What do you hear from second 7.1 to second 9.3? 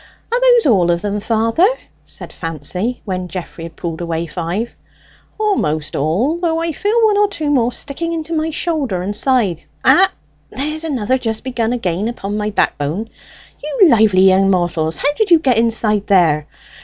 or two more sticking into my shoulder and